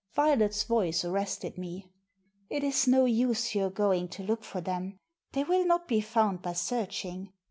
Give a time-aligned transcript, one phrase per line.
[0.15, 1.91] Violet's voice arrested me.
[2.49, 4.97] It is no use your going to look for them.
[5.33, 7.31] They will not be found by searching.